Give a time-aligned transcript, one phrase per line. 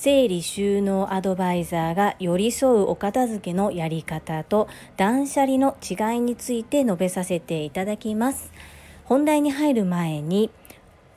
[0.00, 8.52] 整理収納アドバイザーが寄り添うお片付けのやり方と断捨離の違いについて述べさせていただきます。
[9.06, 10.52] 本題に入る前に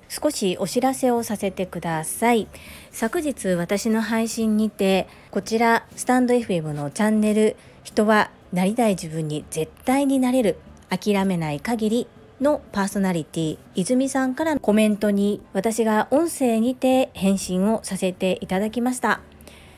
[0.09, 2.47] 少しお知らせをさせてください。
[2.89, 10.57] 昨日私の配信にてこちらスタンド FM のチャンネル人はなりたい自分に絶対になれる。
[10.89, 12.07] 諦めない限り
[12.41, 19.21] のパーソナリティ泉さんからのコメントに私が音声にて返信をさせていただきました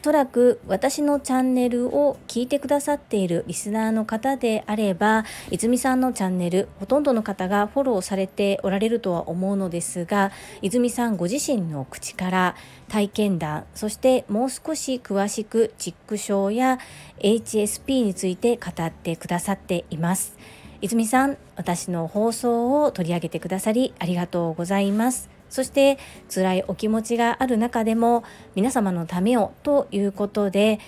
[0.01, 12.55] おそらく私のチャンネルを聞いてくださっているリスナーの方であれば泉さんのチャンネルほとんどの方がフォローされておられるとは思うのですが泉さんご自身の口から
[12.89, 16.79] 体験談そしてもう少し詳しくチック症や
[17.19, 20.37] HSP について語ってくださっています。
[20.83, 25.29] 泉さん私の放送を取り上げてくださりありがとうございます。
[25.49, 25.97] そして
[26.29, 30.81] 辛いお気持ちがある中でも皆様のためをということで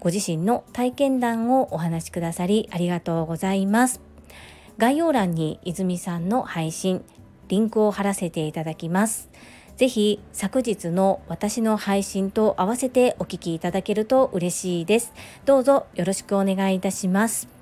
[0.00, 4.00] ご自身の体験談をお話しくださりありがとうございます。
[4.78, 7.04] 概要欄に泉さんの配信
[7.48, 9.28] リンクを貼らせていただきます。
[9.76, 15.12] ぜひ昨日の私の配信と合わせてお聞きいただけると嬉しいです。
[15.44, 17.55] どうぞよろしくお願いいたします。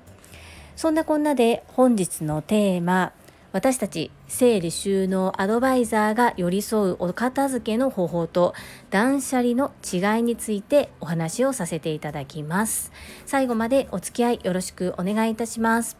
[0.75, 3.13] そんなこんなで本日のテーマ
[3.55, 8.53] 私たち整理収納アドバイザーが寄り添うお片付けの方法と
[8.89, 12.91] 断捨離の違いについてお話をさせていただきます。
[13.25, 15.97] 最後までお付き合いよろしくお願いいたします。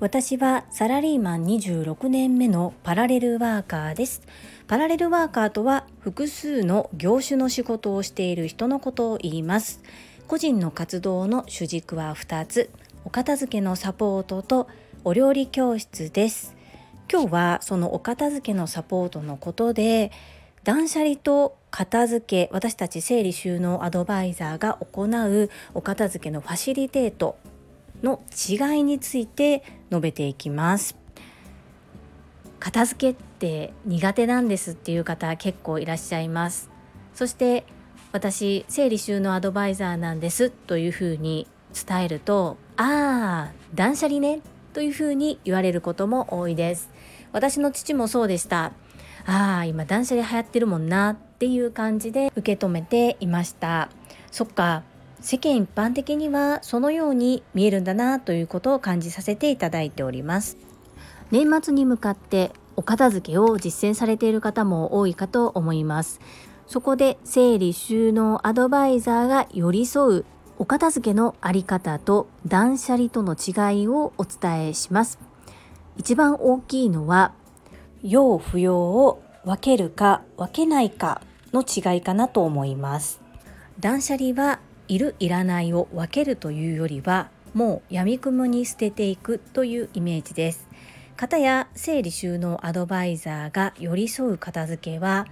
[0.00, 4.22] 私はサラリーマン26年目のパラレルワーカーです。
[4.66, 9.80] パラレルワーカーとは複数の業種の仕事をしている人のことを言います。
[10.26, 12.70] 個人の活動の主軸は2つ。
[13.04, 14.68] お片付けのサポートと
[15.04, 16.54] お料理教室です。
[17.10, 20.12] 今日はそのお片付けのサポートのことで
[20.62, 27.38] 断捨離と片付け私たち整理収納アドバイザーが行うお片付けのファシリテート
[28.02, 30.96] の違いについて述べていきます。
[32.58, 36.70] 片付けって苦手なんですっていう方結構いらっしゃいます。
[37.14, 37.64] そして
[38.12, 44.40] 私整理収納アドバイザーなんですというふうに伝えるとああ断捨離ね
[44.72, 46.90] というふうに言われることも多いです。
[47.32, 48.72] 私の父もそうでした
[49.26, 53.90] ああ今断捨離流行ってるもんなっていう感じで受け止めていました。
[54.30, 54.82] そっか
[55.20, 60.56] 世間一般的にはそのように見えるんだなということを感じさせていただいております。
[61.30, 66.20] 年末に向かってお片付けを実践されている方も多いかと思います。
[66.66, 70.24] そこで整理収納アドバイザーが寄り添う
[70.60, 75.18] お片付けのあり方と断捨離との違いをお伝えします。
[75.96, 77.32] 一番大きいのは、
[78.02, 81.22] 要不要を分けるか分けないか
[81.54, 83.22] の違いかなと思います。
[83.80, 90.68] 断捨離はいるいらないを分けるというよりは、もう闇雲に捨てていくというイメージです。
[91.16, 95.26] 方や整理収納アドバイザーが寄り添う片付けは、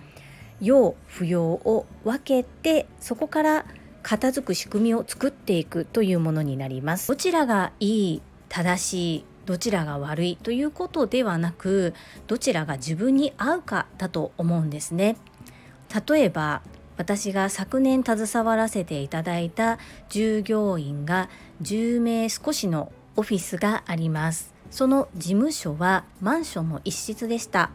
[0.62, 3.66] 要不要を分けてそこから
[4.08, 7.08] 片付く仕組みを作っていくというものになります。
[7.08, 11.92] どちらがいい正しいどちらが悪いということではなく
[12.26, 15.19] どちらが自分に合うかだと思うんですね。
[16.08, 16.62] 例えば
[16.96, 21.28] 私が昨年携わらせていただいた従業員が
[21.60, 24.54] 10名少しのオフィスがあります。
[24.70, 27.72] その事務所はマンションの一室でした。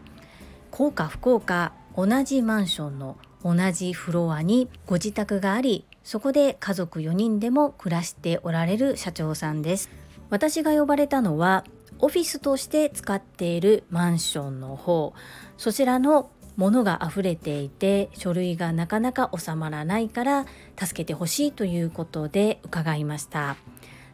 [0.71, 9.89] 幸か不幸か同じマンションの同じフロアにご自宅がありそこで家族4人でも暮らしておられる社長さんです。
[10.29, 11.63] 私が呼ばれたのは
[11.99, 15.13] オフィスとして使っているマンションの方。
[15.57, 20.45] そちらの物が溢れていて書類がなかなか収まらないから
[20.77, 23.55] 助けてほしいということで伺いました。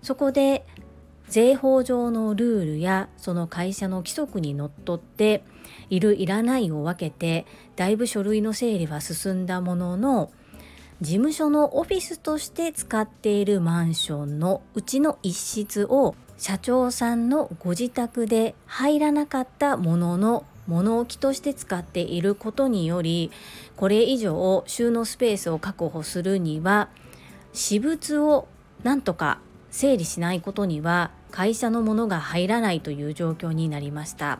[0.01, 0.65] そこで
[1.27, 5.43] 税法上のルールやその会社の規則にのっとって
[5.89, 7.45] いるいらないを分けて
[7.75, 10.31] だいぶ書類の整理は進んだものの
[11.01, 23.31] 事務所のオフィスとして使っているマンションのうちの一室を社長さんのご自宅で入らなかったものの物置として使っていることにより
[23.77, 26.89] これ以上収納スペースを確保するには
[27.53, 28.49] 私物を
[28.83, 29.39] なんとか
[29.71, 34.39] 整理しないことには会社のものが入らないという状況になりました。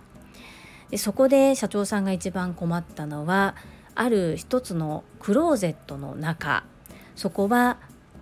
[0.89, 3.55] でそこで社長さんが一番困ったのは
[3.95, 6.63] ある一つのクローゼットの中。
[7.15, 7.77] そこは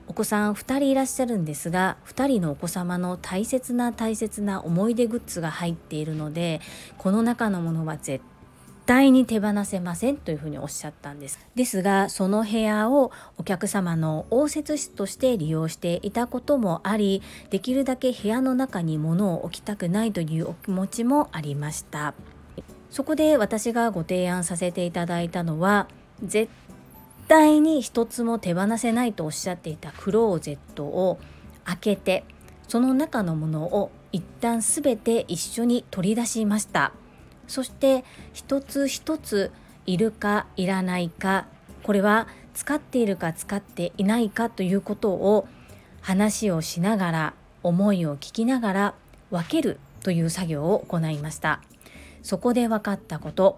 [0.08, 6.62] お子さん2人いらっしゃるんですが2人のお子様の大切な大切な思い出グッズが入っているので
[6.98, 8.24] この中のものは絶
[8.88, 11.40] 対に手放せませんというふうにおっしゃったんです。
[11.56, 22.14] ですがその部屋をお客様の応接室として利用していたこともありできるだけ部屋の中に物を置きたくないというお気持ちもありました。
[22.90, 25.88] そこで私がご提案させていただいたのは
[26.24, 26.50] 絶
[27.28, 31.20] 対に一つも手放せないとおっしゃっていたクローゼットを
[31.66, 32.24] 開けて
[32.68, 36.94] その中のものを一旦すべて一緒に取り出しました。
[37.48, 38.04] そして
[38.34, 39.52] 一つ一つ
[39.86, 41.46] いるかいらないか
[41.82, 45.48] これは使っているか使っていないかということを
[46.02, 47.34] 話をしながら
[47.64, 48.94] 思いを聞きながら
[49.32, 51.62] 分けるという作業を行いました。
[52.28, 53.58] そこで分かったこと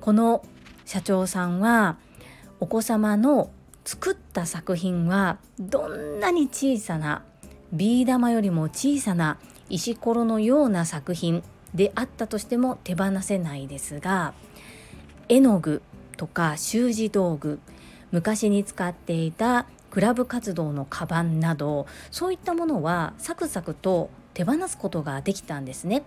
[0.00, 0.42] この
[0.86, 1.98] 社長さんは
[2.58, 3.50] お子様の
[3.84, 7.22] 作った作品はどんなに小さな
[7.74, 9.36] ビー玉よりも小さな
[9.68, 11.42] 石ころのような作品
[11.74, 14.32] であったとしても手放せないですが
[15.28, 15.82] 絵の具
[16.16, 17.58] とか習字道具
[18.12, 26.02] 昔に使っていたクラブ活動のカバンなどそういったものはサクサクと手放すことができたんですね。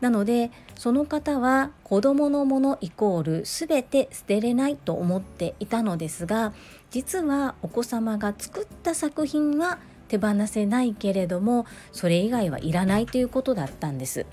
[0.00, 6.52] なのでその方は子どものものイコール全て捨てれないと思っていたのですが
[6.90, 9.78] 実はお子様が作った作品は
[10.08, 14.26] 手放せないけれどもそれ以外はいらないということだったんです。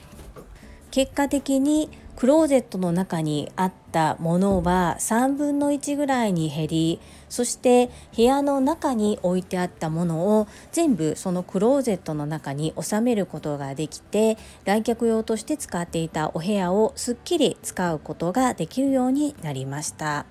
[0.92, 7.00] 結果的にクローゼットの中にあったものは3分の1ぐらいに減り
[7.30, 20.26] そして部屋の中に置いてあったものを全部そのクローゼットの中に収めることができて来客用として使っていたお部屋をすっきり使うことができるようになりました。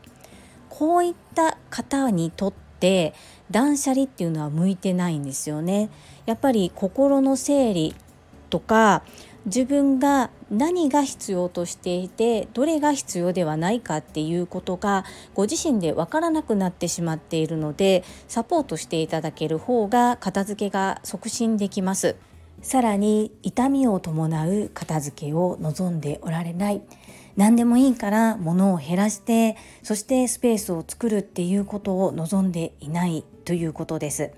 [0.69, 3.13] こういった方にとって
[3.51, 5.91] 断捨離っていうのは向いてないんですよね。
[6.25, 7.95] やっぱり心の整理
[8.49, 9.03] とか
[9.45, 22.17] 自分が何が必要としていてどれが必要ではないかっていうことがご自身で分からなくなってしまっているのでサポートしていただける方が片付けが促進できます。
[22.61, 26.83] さらに痛みを伴う片付けを望んでおられない。
[27.35, 34.33] 何でもいいから物を減らしてそしてスペースを作るっていうことを望んでいないということです。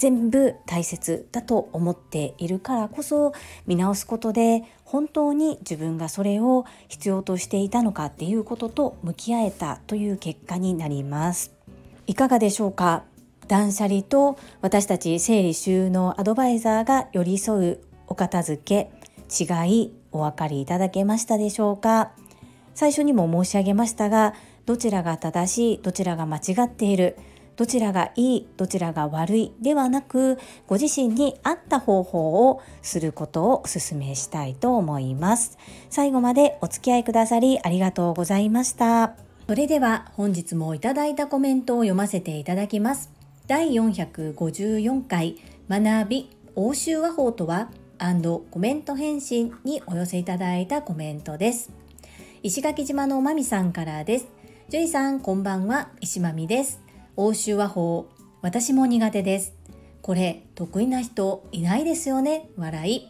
[0.00, 3.34] 全部大切だと思っているからこそ
[3.66, 11.52] 見直すことで本当に自分がそれを必要としていたのかっていうことと向き合えたという結果になります。
[12.06, 13.04] いかがでしょうか？
[13.46, 18.90] 断捨離と私たち整理収納アドバイザーが寄り添うお片付け
[19.28, 22.12] 違いお分かりいただけましたでしょうか？
[22.74, 24.32] 最初にも申し上げましたが
[24.64, 27.18] どちらが正しいどちらが間違っている
[27.60, 35.58] どちらがいいどちらが悪いではなくご自身に合った方法をすることをお勧めしたいと思います。
[35.90, 39.14] 最後までお付き合いくださりありがとうございました。
[39.46, 43.10] それでは本日もいただいたコメントを読ませていただきます。
[43.46, 45.36] 第454回
[45.68, 47.68] 学び欧州和法とは
[47.98, 51.70] コメント返信にお寄せいただいたコメントです。
[52.42, 54.28] 石垣島のまみさんからです。
[54.70, 55.90] ジュイさんこんばんは。
[56.00, 56.80] 石まみです。
[57.16, 58.06] 欧州和法
[58.42, 59.54] 私も苦手です。
[60.02, 62.48] これ得意な人いないですよね。
[62.56, 63.08] 笑い。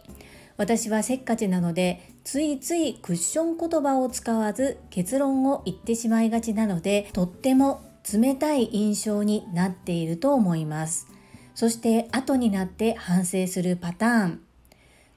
[0.56, 11.06] 私はせっかちなのでついついクッション言葉を使わず結論を言ってしまいがちなのでとっても冷たい印象になっていると思います。
[11.54, 14.40] そして後になって反省するパターン。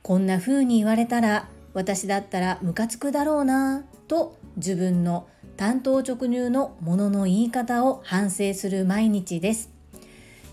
[0.02, 9.69] こんな風に言われたら私だったらムカつくだろうなと自分の担当直入のものの言い方を反省する毎日です。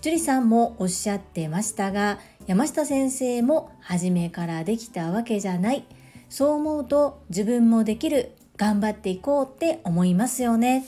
[0.03, 5.85] 樹里さんもおっしゃってましたが山下先生も初めからできたわけじゃない。
[6.29, 8.33] そう思うと自分もできる。
[8.57, 10.85] 頑張っていこうって思いますよね。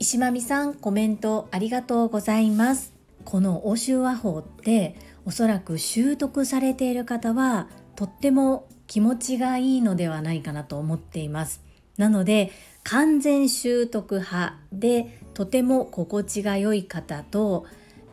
[0.00, 2.92] 石間美さんコメントありがとうございます。
[3.24, 11.62] この欧州和法っておそらく習得されている方はとっても気持ちがいいのではないかなと思っています。
[11.96, 12.50] なので
[12.84, 17.66] 完全習得派でとても心地が良い方と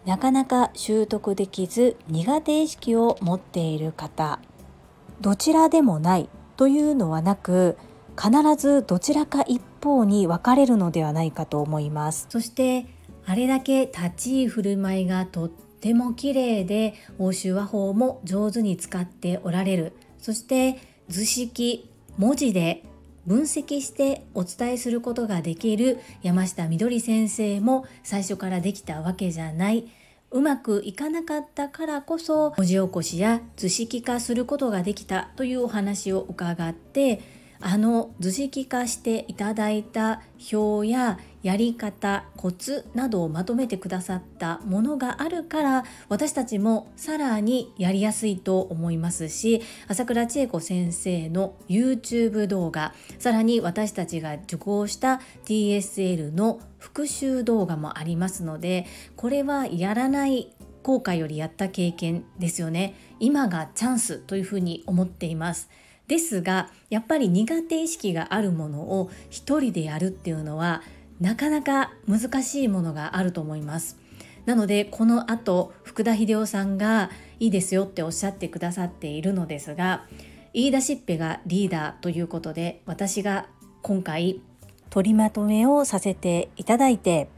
[0.05, 4.39] なかなか習得できず苦手意識を持っている方。
[5.19, 7.77] どちらでもないというのはなく
[8.15, 12.27] 必ずどちらか一方に分かれるのではないかと思います。
[12.29, 12.85] そして
[13.25, 19.93] あれだけ立ち居振る舞いがとっても綺麗で欧州和法も上手に使っておられる。
[20.19, 22.83] そして図式文字で
[23.27, 29.87] 分析してお伝えすることができる山下みどり先生も最初からできたわけじゃない。
[30.31, 37.21] うまくいかなかったからこそ文字起こしや図式化することができたというお話を伺って
[37.59, 41.17] あの図式化していただいた表や
[41.47, 58.85] やり方コツなどをまとめてくださったものがあるから私たちもさらにやりやすいと思いますし朝倉千恵子先生の YouTube 動画さらに私たちが受講した TSL の復習動画もありますので
[59.15, 62.93] これはやらない後悔よりやった経験ですよね。
[63.19, 65.69] 今がチャンスというふうに思っています。
[66.07, 70.81] ですがやっぱり苦手意識があるものを一人でやるっていうのは
[71.19, 73.97] なかなか難しいものがあると思います
[74.45, 77.09] なのでこの後福田秀夫さんが
[77.39, 80.05] いいですよっておっしゃってくださっているのですが
[80.53, 83.47] 言い出しっぺがリーダーということで私が
[83.81, 84.41] 今回
[84.89, 87.29] 取りまとめをさせていただいて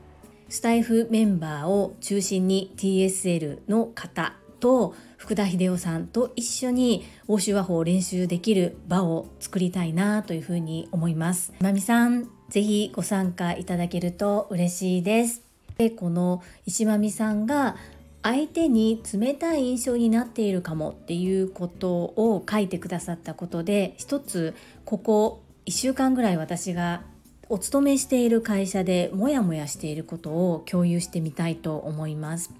[0.50, 11.54] スタイフメンバーを中心に TSL の方と福田秀夫さんと一緒に欧州和法を練習できる場を作りたいなというふうに思います。
[11.60, 15.42] まみさん、ぜひご参加いただけると嬉しいです。
[15.78, 17.78] でこの石まみさんが
[18.22, 27.04] 相手に冷たい印象になっているかもっていうことを書いてくださったことで一つここ1週間ぐらい私が
[27.48, 32.52] お勤めしている会社でモヤモヤしていることを共有してみたいと思います。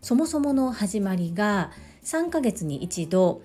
[0.00, 1.72] そもそもの始まりが
[2.04, 3.42] 3ヶ月に一度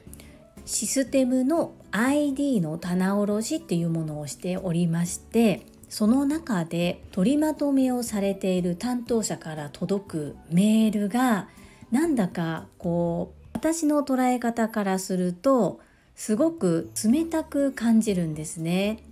[0.65, 11.49] システムの ID の棚卸しっていうものをしておりましてその中で取りまとめをされている担当者から届くメールが
[11.91, 15.81] なんだかこう私の捉え方からすると
[16.15, 19.03] すごく冷たく感じるんですね。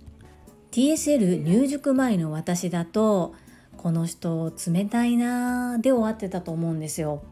[0.70, 3.34] TSL 入塾前の私だと
[3.76, 7.22] この人冷たいなーで終わってたと思うんですよ。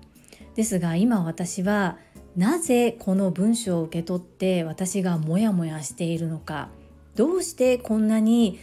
[0.57, 1.97] ですが今私は
[2.37, 6.69] なぜこの文章を受け取って私がモヤモヤしているのか。
[7.15, 8.59] どうしてこんなに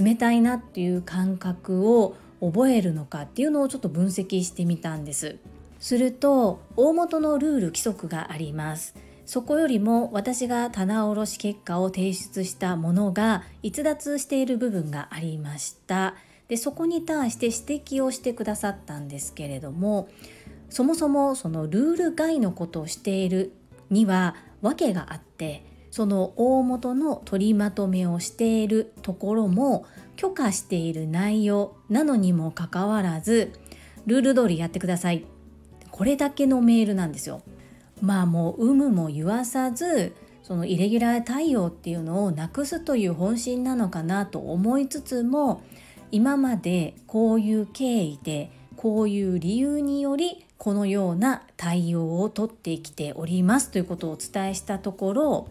[0.00, 5.36] 冷たいなっていう感覚を覚えるのかっていうのをちょっと分析してみたんです。
[5.80, 8.94] すると大元のルール規則があります。
[9.26, 16.14] そこよりも私が棚卸し結果を提出したものが逸脱している部分がありました。
[16.48, 20.08] でそこに対して指摘をしてくださったんですけれども
[20.70, 23.52] そもそもそのルール外のことをしている
[23.90, 25.62] には訳があって
[25.98, 33.50] その大元の取りまとめをしているところも許可している内容なのにもかかわらず
[34.06, 35.24] ルール通りやってください。
[35.90, 37.42] これだけのメールなんですよ。
[38.00, 40.14] まあもう有無も言わさず
[40.44, 45.64] そのイレギュラー対応っていうのをなくすという本心なのかなと思いつつも
[46.12, 55.48] 今までこういう経緯でこういう理由によりこのような対応をとってきておりますということをお伝えしたところ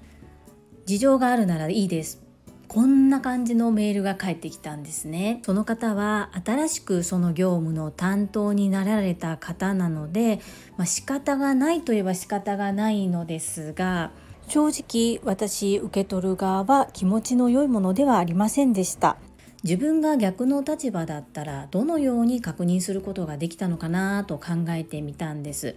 [0.88, 2.22] 事情があるならいいです。
[2.70, 5.42] こんな感じのメールが返ってきたんですね。
[5.44, 10.40] その方は新しくその業務の担当になられた方なので、
[10.78, 14.12] まあ、仕方がないといえば仕方がないのですが
[14.48, 19.18] 正直私受け取る側は気持ちの良いものではありませんでした。
[19.66, 25.76] 自分が逆の立場だったらどのように確認することができたのかなと考えてみたんです。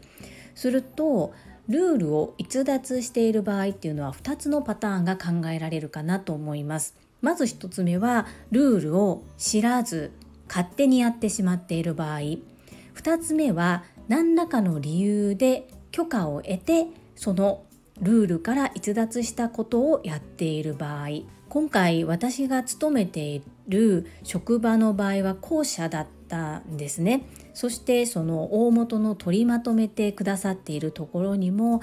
[0.55, 1.33] すると
[1.69, 6.97] ルールを逸脱している場合っていうのは2つのパターンが考えられるかなと思います。
[7.21, 10.13] まず1つ目はルールを知らず
[10.49, 12.19] 勝手にやってしまっている場合。
[12.19, 17.63] 2つ目は何らかの理由で許可を得てその
[18.01, 21.09] ルールから逸脱したことをやっている場合。
[21.49, 27.27] 今回私が勤めている職場の場合は後者だったんですね。
[27.53, 31.81] そしてその大元の取りまとめてくださっているところにも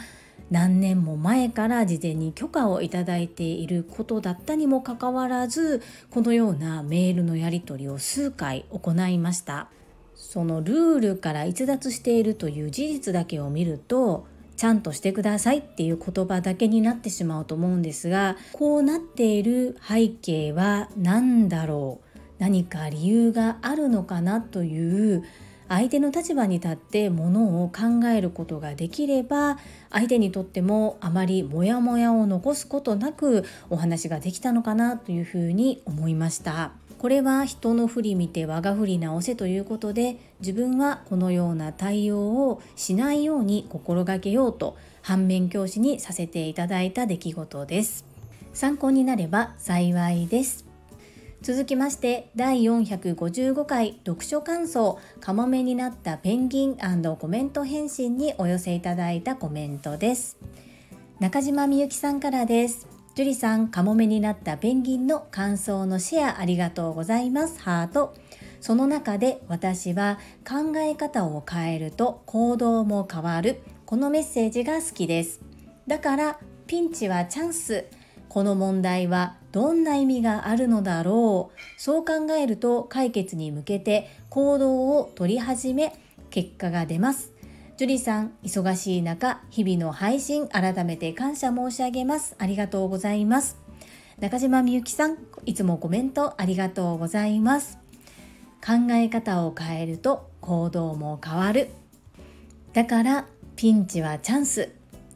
[0.50, 9.70] 何年も前から事前に許可をいただいていることだったにもかかわらずこのようなメールのやり取りを数回行いました。
[10.16, 14.26] そのルールから逸脱しているという事実だけを見ると
[14.56, 22.07] ちゃんとしてくださいっていう言葉だけになってしまうと思うんですがこうなっている背景は何だろう
[22.40, 25.24] 何か理由があるのかなという
[25.70, 29.58] 相手の立場に立ってものを考えることができれば
[29.90, 36.72] 相手にとってもあまりモヤモヤを残すことなくお話ができたのかなというふうに思いました。
[36.98, 48.04] これは人の振り見て我が振り直せということで自分はこのような対応をしないように心がけようと反面教師にさせていただいた出来事です。
[48.54, 50.67] 参考になれば幸いです。
[51.42, 56.78] 続きまして第455回読書感想カモメになったペンギン
[57.18, 60.38] コメント返信にお寄せいただいたコメントです
[61.20, 67.60] 中島みゆきさんからです樹里さん、カモメになったペンギンの感想のシェアありがとうございます。
[67.60, 68.14] ハート。
[68.62, 73.64] その中で私は考え方を変えると行動も変わる。
[73.88, 75.42] このメッセージが好きです。
[75.88, 77.86] だからピンチはチャンス。
[78.38, 81.82] この問題はどんな意味があるのだろう。
[81.82, 85.96] そう考えると解決に向けて行動を取り始め
[86.30, 87.34] 結果が出ます。
[87.78, 92.36] ジュリさん、忙しい中、日々の配信、改めて感謝申し上げます。
[92.38, 93.58] ありがとうございます。
[94.20, 95.18] 中島みゆきさん、
[95.48, 97.80] いつもコメントありがとうございます。
[98.64, 101.70] 考え方を変えると行動も変わる。
[102.74, 103.26] だから、
[103.56, 104.70] ピンチはチャンス。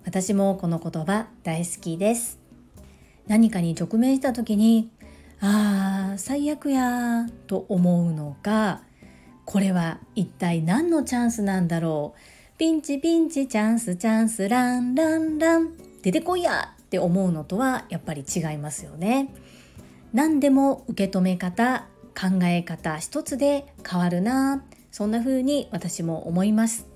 [0.06, 2.41] 私もこの言葉大好きです。
[3.28, 4.92] 何かに直面した時に、
[5.40, 8.82] ああ、最悪やと思うのか、
[9.46, 19.34] これは一体何のチャンスなんだろうピンチピンチチャンスチャンスランランラン出てこいやって思うのとはやっぱり違いますよね。
[20.14, 26.91] 何でも受け止め方考え方一つで変わるなそんな風に私も思います。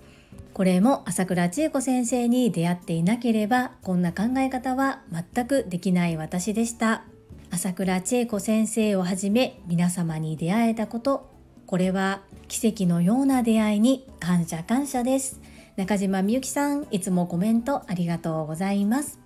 [0.54, 7.04] これも朝倉千恵子先生に出会っていなければこんな考え方は全くできない私でした。
[7.52, 11.30] 朝倉千恵子先生をはじめ皆様に出会えたこと
[11.66, 15.42] これは奇跡のような出会いに感謝感謝です。
[15.78, 19.20] 中島みゆきさん、いつもコメントありがとうございます。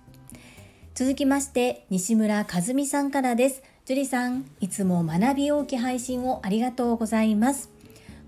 [0.94, 3.62] 続きまして、西村和美さんからです。
[3.84, 7.70] 樹里さん、いつも学び大き配信をありがとうございます。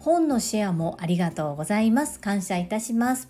[0.02, 2.18] 本のシェアもありがとうございます。
[2.18, 3.28] 感謝いたします。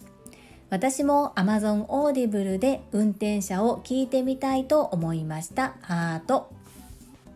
[0.70, 5.74] 私も Amazon Audible で運転者を聞いてみたいと思いました。
[5.82, 6.50] ハート。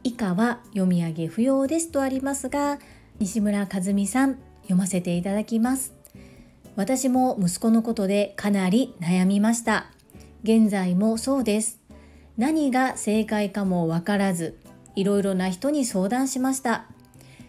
[0.02, 2.78] 以下は読み上げ不要ですとありますが、
[3.18, 5.92] 西村和美さん、読ませていただきます。
[6.74, 9.90] 私も息子のことでかなり悩みました。
[10.44, 11.78] 現在もそうです。
[12.38, 14.56] 何が正解かもわからず、
[14.94, 16.86] いろいろな人に相談しました。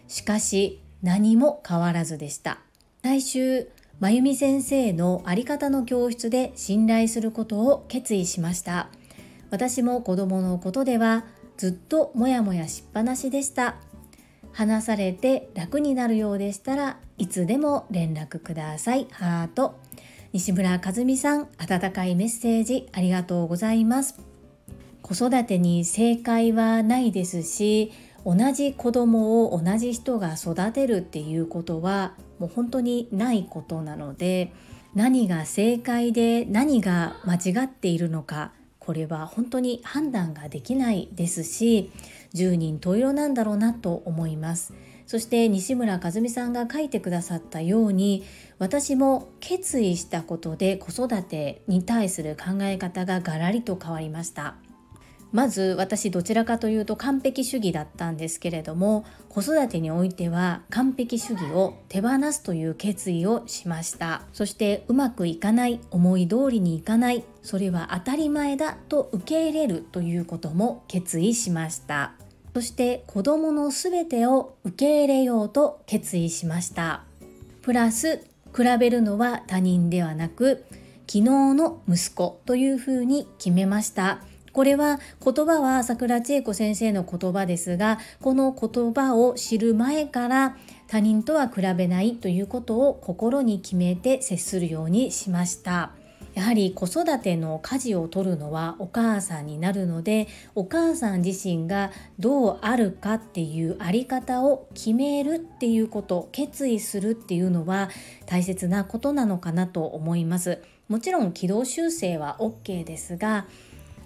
[0.06, 2.58] しかし、何も変わらずでした。
[3.02, 3.68] 来週、
[4.00, 8.88] まゆみ先生のあり方の教室で信頼することを決意しました。
[9.50, 11.24] 私も子供のことでは
[11.56, 13.76] ずっともやもやしっぱなしでした。
[14.52, 19.06] 話されて楽になるようでしたらいつでも連絡ください。
[19.10, 19.78] ハート。
[20.32, 24.20] 西村和美さん、温かいメッセージありがとうございます。
[25.02, 27.92] 子育てに正解はないですし、
[28.28, 34.52] 同じ子供を同じ人が育てるっていうことはもう本当にないことなので、
[34.94, 41.90] 何が正解で何が間違っているのか、これは本当に判断ができないですし、
[42.34, 44.74] 10人十色なんだろうなと思います。
[45.06, 48.24] そして西村和美さんが書いてくださったように
[48.58, 54.56] 私も決意したことで子育てに対する考え方がガラリと変わりました。
[55.30, 64.22] まず私どちらかというと完璧主義だったんですけれども子育てにおいては完璧主義を手放すという決意をしました。
[64.32, 72.12] そしてうまくいかない思い通りにいかないそれは当たり前だと受け入れるということも決意しました。
[72.54, 77.04] そして子供のすべてを受け入れようと決意しました。
[77.62, 78.24] プラス
[78.56, 80.64] 比べるのは他人ではなく
[81.06, 81.22] 昨日
[81.54, 84.22] の息子というふうに決めました。
[84.52, 90.56] これは言葉は桜千恵子先生の言葉ですがこの言葉を知る前から
[90.86, 95.92] 他人とは比べないということを心に決めて接するようにしました。
[96.34, 107.90] やはり子育ての舵を取るのはお母さんになるのでお母さん自身がどうあるかっていうあり方を決めるっていうこと決意するっていうのは
[108.26, 110.62] 大切なことなのかなと思います。
[110.88, 113.46] もちろん軌道修正は OK ですが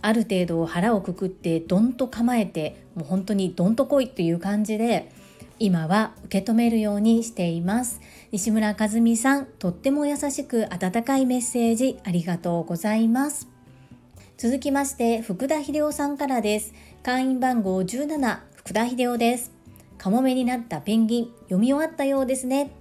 [0.03, 5.11] ある程度腹をくくってどんと構えてもう本当にどんと来いっていう感じで
[5.59, 8.01] 今は受け止めるようにしています。
[8.33, 13.49] 西村和美さんとっても優しく温かいメッセージありがとうございます。
[14.37, 16.75] 続きまして福田秀夫さんからです。
[17.05, 19.53] 会員番号17福田秀夫です。
[19.99, 22.73] カモメになったペンギン読み終わったようですね。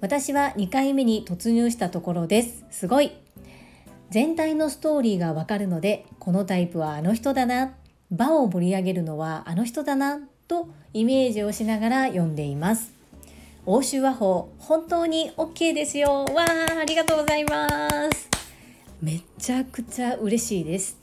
[0.00, 2.64] 私は2回目に突入したところです。
[2.70, 3.21] すごい。
[4.12, 7.72] 全体のストーリーがわかるのでこのタイプはあの人だな。
[8.10, 10.20] 場を盛り上げるのはあの人だな。
[10.46, 12.92] とイメージをしながら読んでいます。
[13.64, 16.26] 欧州和法本当に OK ですよ。
[16.26, 18.28] わーありがとうございます。
[19.00, 20.98] めちゃくちゃ嬉しいです。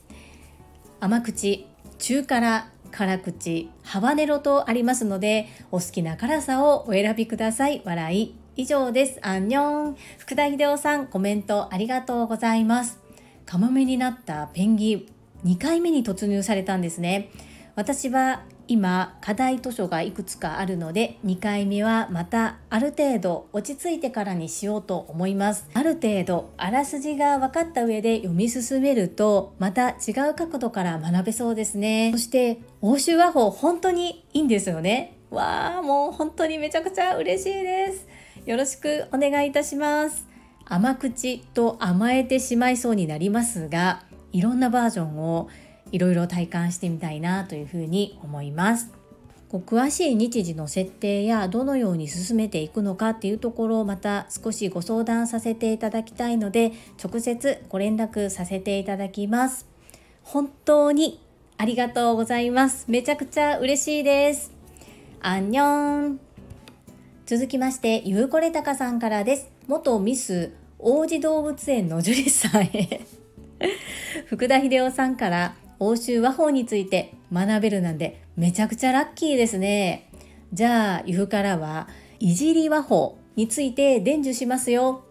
[1.00, 1.66] 甘口
[1.98, 7.82] 中辛辛口ハバネロとありますのでお好きな辛さをお選びください。
[7.84, 8.39] 笑い。
[8.60, 9.20] 以上です。
[9.22, 13.00] アンニョン福田秀夫さんコメントありがとうございます。
[13.46, 15.06] カモメになったペンギン
[15.46, 17.32] 2回目に突入されたんですね。
[17.76, 25.66] 私は今課題図書がいくつかあるので2回目はまたある程度落ち着いてからにしようと思います。
[25.74, 32.12] ある程度あらすじが分かった上で読み進めるとまた違う角度から学べそうですね。
[32.12, 35.16] そして欧州和法本当にいいんですよね。
[35.32, 38.19] わあもう本当にめちゃくちゃ嬉しいです。
[38.50, 40.28] よろしくお願いいたします
[40.66, 45.50] 甘口と甘えてしまいそうになりますがいろんなバージョンを
[45.92, 48.92] いろいろ体感してみたいなというふうに思います。
[49.52, 56.72] 詳しい日時の設定やどのように進めていくのかっていうところをまた少しご相談させていただきたいので
[57.04, 59.68] 直接ご連絡させていただきます。
[60.24, 61.24] 本当に
[61.58, 62.86] ありがとうございます。
[62.88, 64.52] めちゃくちゃ嬉しいです。
[65.22, 66.29] アンニョン
[67.30, 69.52] 続きまして、ゆうこれたかさんからです。
[69.68, 73.02] 元ミス王子動物園のジュリさんへ
[74.26, 80.10] 福田秀夫さんから欧州和法について学べるなんでめちゃくちゃラッキーですね。
[80.54, 81.88] じゃあ、由布からは、
[82.20, 85.04] いじり和法について伝授しますよ。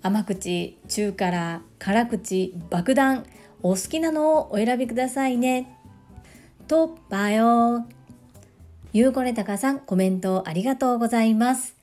[0.00, 3.26] 甘口、中辛、辛口、爆弾、
[3.62, 5.76] お好きなのをお選びくださいね。
[6.68, 7.84] と、ばよ。
[8.96, 11.76] ゆうこれたかさん、コメントありがとうございます。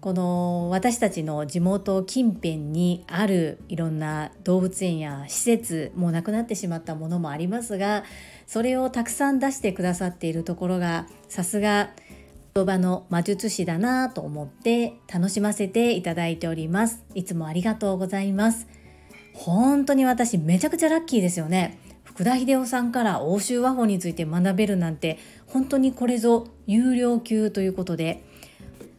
[0.00, 8.04] この私たちの地元近辺にあるいろんな動物園や施設もうなくなってしまったものもありますが
[8.46, 11.90] それをたくさん出してくださっているところがさすが
[12.54, 17.02] 言葉の魔術師だなと思って楽しませていただいております。
[17.16, 18.68] いつもありがとうございます。
[19.34, 21.80] 本当に私めちゃくちゃラッキーですよね。
[22.20, 25.18] 福田秀夫さんから欧州和法について学べるなんて
[25.52, 28.22] 本当にこれぞ有料級ということで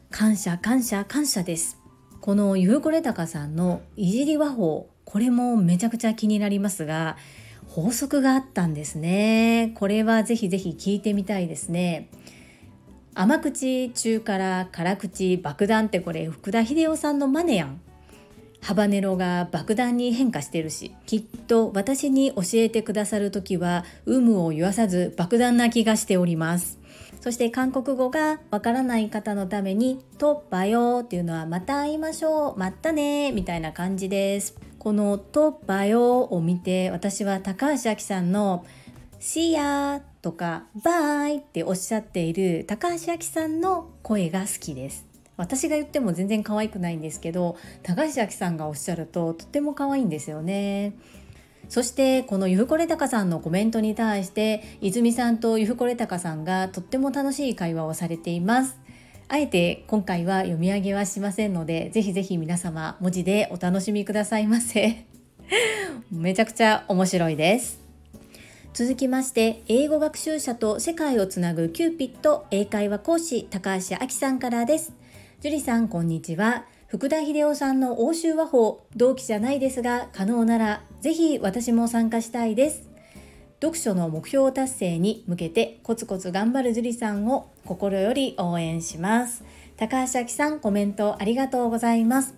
[0.10, 1.78] 感謝感謝感謝です。
[2.20, 7.18] このゆうこれたかさんのいじり和法これもめちゃくちゃ気になりますが
[7.68, 9.72] 法則があったんですね。
[9.76, 12.10] これはぜひぜひ聞いてみたいですね。
[13.14, 17.82] 甘口中辛辛口爆弾ってこれ福田秀夫さんのマネやん。
[18.62, 26.80] ハバネロが爆弾に変化してるしきっと私に教えてくださる時は有無を言わさず爆弾な気がしております
[27.22, 34.56] そして韓国語がわからない方のために「とばよ」っていうのは「また会いましょう」「またね」みたいな感じです。
[34.80, 38.66] この「とばよ」を見て私は高橋明さんの
[39.22, 45.11] 「See ya」とか「Bye」っておっしゃっている高橋明さんの声が好きです。
[45.42, 50.94] 私が言っても全然可愛くないんですけど高橋明さんがおっしゃるととっても可愛いんですよね。
[51.68, 58.80] そしてこのゆふこれたかさんのコメントに対して泉さんとゆふこれたかさんがとっても楽しい会話をされています。
[59.30, 65.06] あえて今回は読み上げはしませんのでぜひぜひ皆様文字でお楽しみくださいませ。
[66.12, 67.80] めちゃくちゃ面白いです。
[68.74, 75.01] 続きまして英語学習者と世界をつなぐキューピット英会話講師高橋明さんからです。
[75.42, 76.66] 樹里さんこんにちは。
[76.86, 82.88] 福田秀夫さんの欧州和法同期じゃないですが可能ならぜひ私も参加したいです。
[83.60, 89.44] 読書の目標達成に向けてコツコツ頑張る樹里さんを心より応援します。
[89.78, 92.36] 高橋明さんコメントありがとうございます。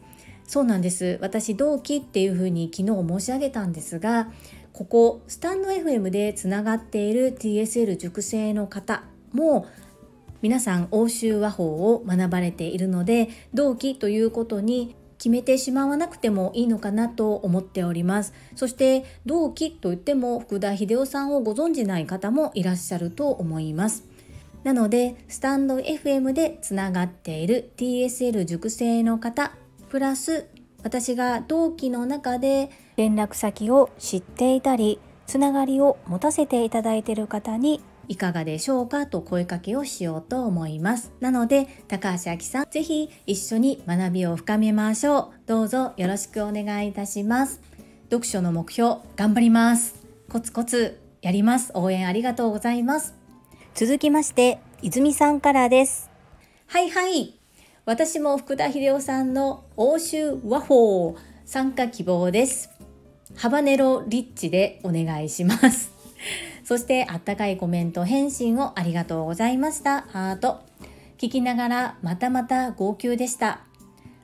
[0.48, 1.20] そうなんです。
[1.22, 4.32] 私同期っていうふうに昨日申し上げたんですが
[4.72, 9.68] ここスタンド FM でつながっている TSL 塾生の方も
[10.44, 18.34] 皆さん欧州和法を学ばれているので同期ということに決めてしまわなくてもいいのかなと思っております。
[18.58, 24.04] そして同期といっても福田秀夫さんをご存じない方もいらっしゃると思います。
[24.66, 29.54] なのでスタンド FM でつながっている TSL 塾生の方
[29.88, 30.50] プラス
[30.84, 41.12] 私が同期の中で連絡先を知っていたりつながりを持たせていただいている方にいかがでしょうかと声かけをしようと思います。
[41.20, 45.48] なので、高橋明さん、ぜひ一緒に学びを深めましょう。
[45.48, 47.62] どうぞよろしくお願いいたします。
[48.10, 49.96] 読書の目標、頑張ります。
[50.30, 51.72] コツコツやります。
[51.74, 53.14] 応援ありがとうございます。
[53.76, 56.10] 続きまして、泉さんからです。
[56.68, 57.40] はいはい。
[57.86, 62.70] 私も福田秀夫さんの欧州和法参加希望です。
[63.36, 65.93] ハバネロリッチでお願いします。
[66.64, 70.02] そしてあったかいコメント返信をありがとうございました。
[70.04, 70.62] ハート。
[71.18, 73.62] 聞きながらまたまた号泣でした。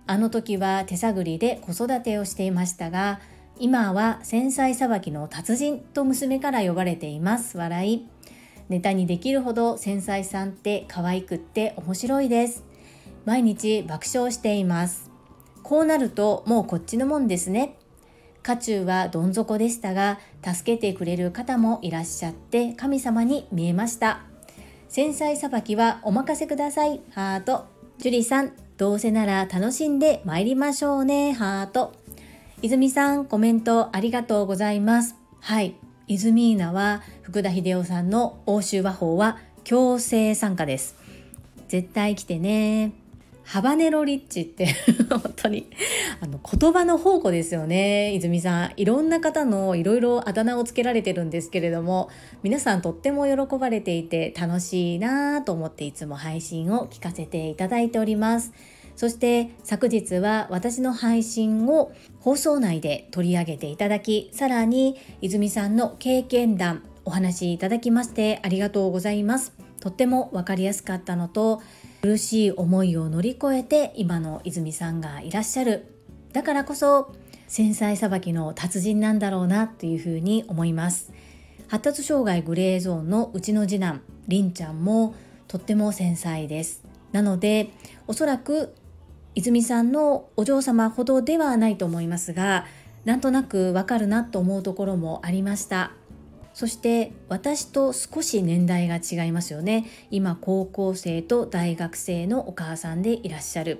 [0.07, 3.19] あの時は手探りで子育てをしていましたが
[3.59, 7.57] 今は繊細さばきの達人と娘から呼ばれています。
[7.57, 8.07] 笑い。
[8.69, 12.63] ネタにできるほど繊細さんって可愛くって面白いです。
[13.25, 15.11] 毎日爆笑しています。
[15.63, 17.78] こうなるともうこっちのもんですね。
[18.43, 24.21] 渦中はどん底でしたが助けてくれる方もいらっしゃって神様に見えました。
[24.87, 27.01] 繊細さばきはお任せください。
[27.11, 27.65] ハート。
[27.99, 31.33] 樹里さんどうせなら楽しんで参りましょうね。
[31.33, 31.93] ハート。
[32.61, 35.15] 泉さんコメントありがとうございます。
[35.41, 35.75] はい。
[36.07, 40.95] 泉稲は福田秀夫さんの欧州和法は強制参加です。
[41.67, 42.93] 絶対来てね。
[43.49, 44.67] ハバネロリッチって
[45.09, 45.65] 本当に
[46.21, 48.13] あの言葉の宝庫ですよね。
[48.13, 52.09] 泉さんいろんな方のいろいろあだ名をつけられてるんですけれども
[52.43, 58.53] 皆さんとっても喜ばれていて楽しいなぁと思っていつも配信を聞かせていただいております。
[58.95, 69.53] そして昨日は私の配信を放送内で取り上げていただきさらに泉さんの経験談お話しいただきましてありがとうございます。
[69.79, 71.61] とっても分かりやすかったのと
[72.01, 75.93] 苦しい思いを乗り越えて今の泉さんがいらっしゃる。
[76.31, 77.13] だからこそ
[77.47, 81.11] 繊細さばきの達人なんだろうなというふうに思います。
[81.67, 85.13] 発達障害グレーゾーンのうちの次男りんちゃんも
[85.47, 86.83] とっても繊細です。
[87.11, 87.71] なので
[88.07, 88.75] おそらく
[89.35, 92.65] 泉さんのお嬢様ほどではないと思いますが
[93.03, 95.91] なんとなくわかるなと思うところもありました。
[96.53, 99.85] そして私と少し年代が違いますよね。
[100.11, 103.79] 今高校生と大学生のお母さんでいらっしゃる。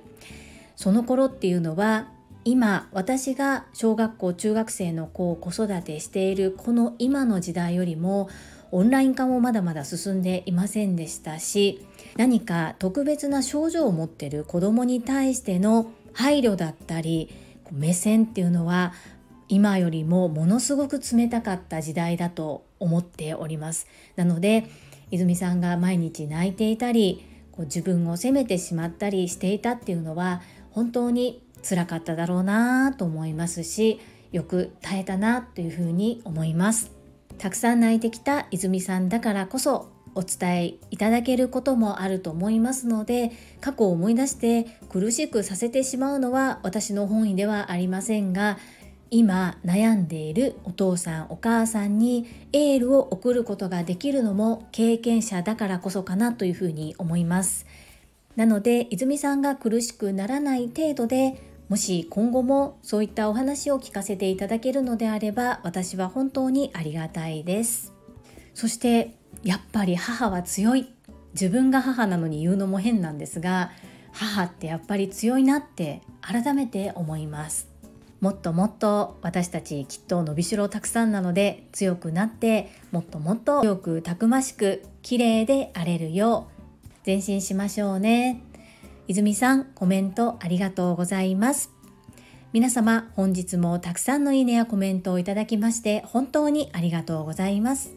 [0.76, 2.08] その頃っていうのは
[2.46, 8.30] 今私が小学校中学生の子を子育てしているこの今の時代よりも
[8.72, 11.86] オンライン化もまだまだ進んでいませんでしたし
[12.18, 17.30] 何か特別な症状を持ってる子どもに対しての配慮だったり
[17.72, 18.94] 目線っていうのは
[19.50, 23.88] 今よりもものすごく冷たかった時代だと思っております。
[24.16, 24.66] なので
[25.12, 34.00] 泉さんが毎日泣いていたりこう自分を責めてしまったりしていたっていうのは本当につらかっただろうなと思いますし
[34.32, 36.92] よく耐えたなというふうに思います。
[37.40, 43.32] たくさん泣いてきた泉さんだからこそお伝えいただけることもあると思いますので
[43.62, 48.58] 過去を思い出して苦しくさせてしまうのは私の本意ではありませんが
[49.12, 57.66] 今悩んでいるお父さんお母さんにエールを送ることができるのも経験者だからこそかなというふうに思います。
[58.36, 67.94] なので泉さんが苦しくならない程度でもし今後もそういったお話を聞かせていただけるのであれば私は本当にありがたいです。
[68.54, 70.94] そしてやっぱり母は強い。
[71.34, 73.72] 自分が母なのに言うのも変なんですが
[74.12, 77.69] 母ってやっぱり強いなって改めて思います。
[78.22, 86.60] もっともっと私たちきっと伸びしろたくさんなので強くなってもっともっと強くたくましく綺麗であれるよう
[87.06, 88.42] 前進しましょうね。
[89.08, 91.72] 泉さんコメントありがとうございます。
[92.52, 97.94] 皆様本日もたくさんのいいねやコメントをいただきまして本当にありがとうございます。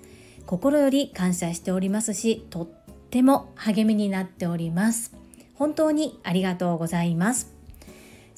[0.46, 2.68] 心より感謝しておりますしとっ
[3.10, 5.12] ても励みになっております。
[5.54, 7.51] 本当にありがとうございます。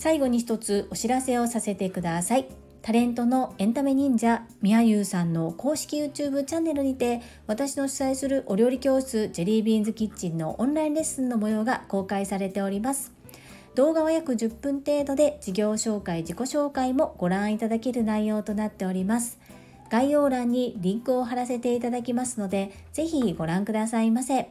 [0.04, 2.46] 最後に一つお知らせをさせてください。
[2.82, 13.14] タレントのエンタメ忍者みやゆうさんの公式 YouTube チャンネルにて私の主催するお料理教室ジェリービーンズキッチンのオンラインレッスンの模様が公開されております。
[13.76, 19.38] 動画は約10分程度で事業紹介、自己紹介もご覧いただける内容となっております。
[19.88, 24.50] 概要欄にリンクを貼らせていただきますので、ぜひご覧くださいませ。